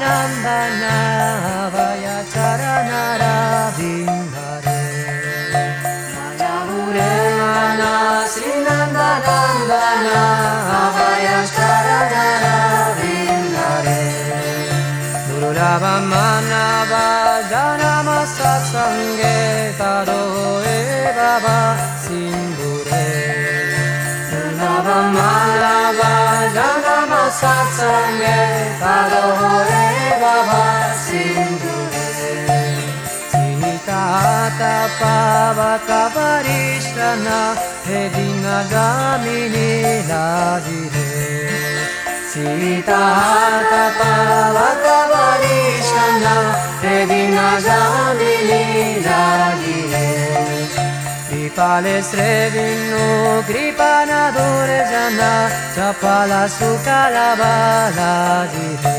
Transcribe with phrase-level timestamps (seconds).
[0.00, 0.96] banan bana
[1.74, 3.36] baya charanara
[3.76, 4.80] bingare
[6.16, 7.12] Mayamure
[7.60, 7.92] ana
[8.32, 10.20] sinan banan bana
[10.96, 12.56] baya taranara
[13.00, 14.02] bingare
[15.28, 19.36] Nururaba mana baya nama satsange
[19.80, 20.24] taro
[20.76, 21.69] eva baya
[27.40, 28.38] satsang'e
[28.80, 29.86] Bado hore
[30.22, 30.64] baba
[31.04, 32.08] sindhure
[33.32, 37.38] Sihitata pavata parishtana
[37.88, 39.70] Hedina gamini
[40.10, 41.10] lazire
[42.32, 46.34] Sihitata pavata parishtana
[46.84, 48.62] Hedina gamini
[49.06, 49.69] lazire
[51.50, 58.94] Kripale srevinu kripana dure jana Chapala sukala bala jire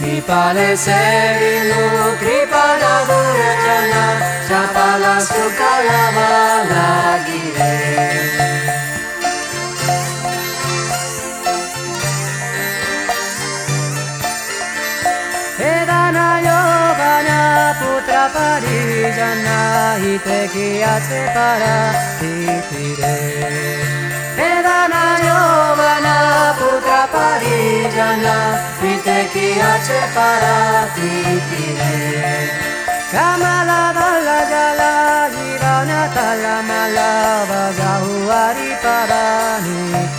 [0.00, 1.82] Kripale srevinu
[2.20, 4.04] kripana dure jana
[4.48, 6.88] Chapala sukala bala
[7.26, 7.69] jire
[18.34, 18.66] ばり
[19.12, 22.24] じゃない敵汗から生
[22.68, 23.04] きれ
[24.36, 25.30] 枝なよ
[25.74, 28.28] うなぷかぱりじゃな
[28.78, 32.70] い敵汗から生きれ
[33.10, 34.94] Kama la bala jala
[35.34, 37.10] hirana talama la
[37.50, 40.09] baga huari parani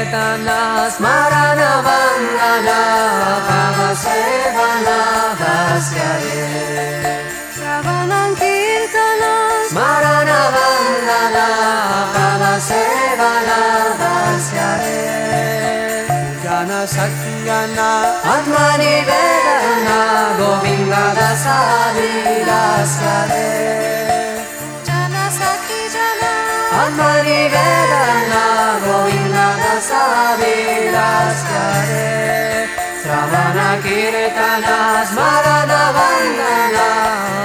[0.00, 2.80] Ravana Kirtana Smarana Vandana
[3.48, 4.98] Kama Sevana
[5.40, 6.40] Vasyare
[7.60, 9.32] Ravana Kirtana
[9.68, 11.46] Smarana Vandana
[12.14, 13.60] Kama Sevana
[14.00, 15.00] Vasyare
[16.42, 17.90] Jana Satyana
[18.24, 19.98] Atmani Vedana
[20.38, 22.12] Govinda Dasari
[22.48, 23.48] Dasyare
[24.82, 26.32] Jana Sati Jana
[26.84, 28.59] Amari Vedana
[30.30, 32.06] zabilazkare
[33.02, 36.88] Trabanak iretanaz badana bandana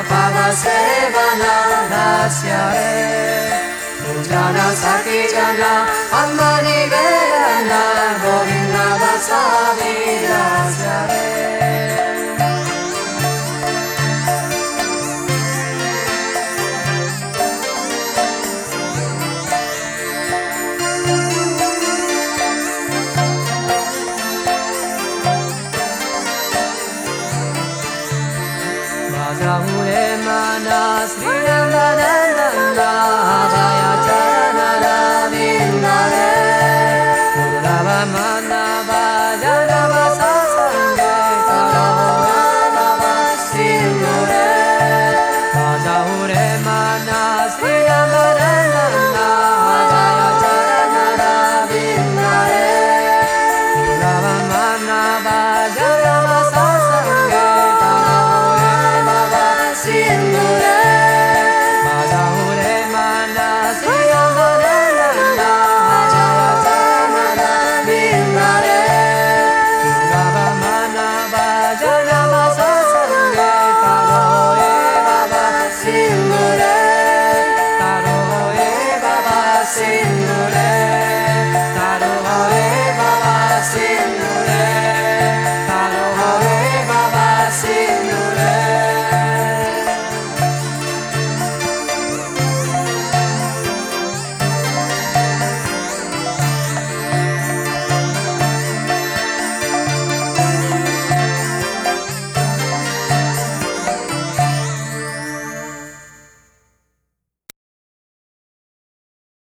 [0.09, 2.93] Padazere banaldaziare
[4.05, 5.73] Dutana zakitana
[6.13, 6.79] handani
[29.45, 33.24] Ramu Emana Sri Ramananda